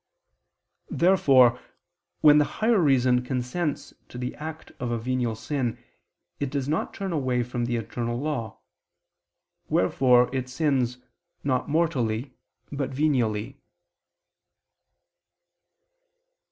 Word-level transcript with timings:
Therefore 0.89 1.59
when 2.21 2.39
the 2.39 2.43
higher 2.57 2.79
reason 2.79 3.21
consents 3.23 3.93
to 4.09 4.17
the 4.17 4.33
act 4.37 4.71
of 4.79 4.89
a 4.89 4.97
venial 4.97 5.35
sin, 5.35 5.77
it 6.39 6.49
does 6.49 6.67
not 6.67 6.91
turn 6.91 7.13
away 7.13 7.43
from 7.43 7.65
the 7.65 7.75
eternal 7.75 8.19
law: 8.19 8.61
wherefore 9.69 10.33
it 10.35 10.49
sins, 10.49 10.97
not 11.43 11.69
mortally, 11.69 12.33
but 12.71 12.89
venially. 12.89 13.57